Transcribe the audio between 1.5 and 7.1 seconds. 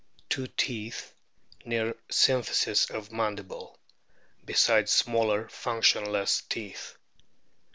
near symphysis of mandible, besides smaller, functionless teeth.